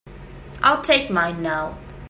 I'll 0.63 0.81
take 0.81 1.11
mine 1.11 1.43
now. 1.43 1.77